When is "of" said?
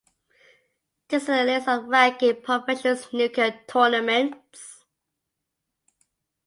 1.67-1.85